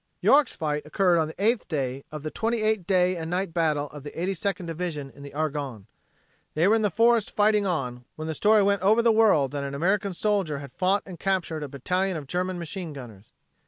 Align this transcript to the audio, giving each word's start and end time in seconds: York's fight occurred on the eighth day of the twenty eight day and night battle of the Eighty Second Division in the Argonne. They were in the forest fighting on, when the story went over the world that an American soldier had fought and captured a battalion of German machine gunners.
York's 0.19 0.55
fight 0.55 0.83
occurred 0.83 1.17
on 1.19 1.27
the 1.27 1.35
eighth 1.37 1.67
day 1.67 2.03
of 2.11 2.23
the 2.23 2.31
twenty 2.31 2.63
eight 2.63 2.87
day 2.87 3.15
and 3.15 3.29
night 3.29 3.53
battle 3.53 3.85
of 3.89 4.01
the 4.01 4.19
Eighty 4.19 4.33
Second 4.33 4.65
Division 4.65 5.11
in 5.11 5.21
the 5.21 5.31
Argonne. 5.31 5.85
They 6.55 6.67
were 6.67 6.73
in 6.73 6.81
the 6.81 6.89
forest 6.89 7.29
fighting 7.29 7.67
on, 7.67 8.05
when 8.15 8.27
the 8.27 8.33
story 8.33 8.63
went 8.63 8.81
over 8.81 9.03
the 9.03 9.11
world 9.11 9.51
that 9.51 9.63
an 9.63 9.75
American 9.75 10.13
soldier 10.13 10.57
had 10.57 10.71
fought 10.71 11.03
and 11.05 11.19
captured 11.19 11.61
a 11.61 11.67
battalion 11.67 12.17
of 12.17 12.25
German 12.25 12.57
machine 12.57 12.93
gunners. 12.93 13.31